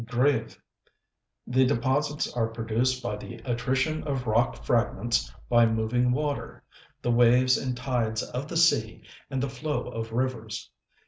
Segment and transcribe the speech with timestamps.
[0.03, 0.57] gr├©ve.
[1.45, 6.63] The deposits are produced by the attrition of rock fragments by moving water,
[7.03, 10.71] the waves and tides of the sea and the flow of rivers.